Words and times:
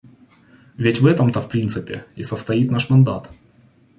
Ведь 0.77 0.99
в 0.99 1.05
этом-то 1.05 1.41
в 1.41 1.47
принципе 1.47 2.07
и 2.15 2.23
состоит 2.23 2.71
наш 2.71 2.89
мандат. 2.89 3.29